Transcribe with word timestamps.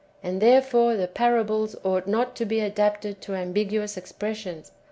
And 0.23 0.41
therefore 0.41 0.95
the 0.97 1.07
parables 1.07 1.75
ought 1.83 2.07
not 2.07 2.35
to 2.37 2.43
be 2.45 2.59
adapted 2.59 3.21
to 3.21 3.35
am 3.35 3.53
biguous 3.53 3.97
expressions. 3.97 4.71